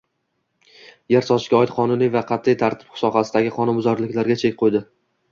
[1.15, 4.89] Yer sotishga oid qonuniy va qat’iy tartib sohadagi qonunbuzarliklarga chek qo‘yding